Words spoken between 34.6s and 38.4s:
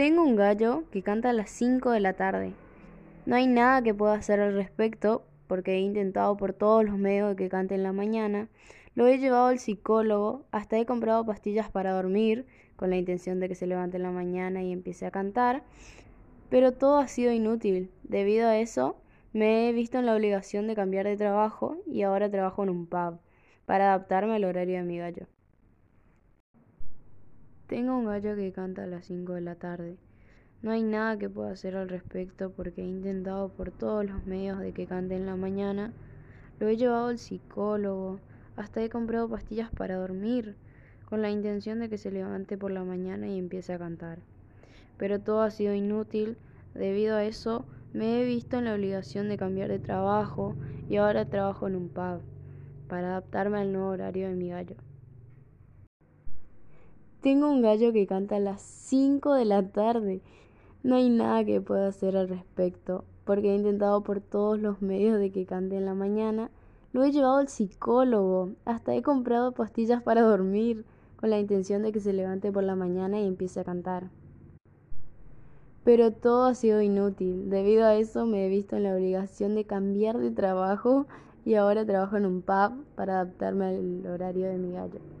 que cante en la mañana. Lo he llevado al psicólogo,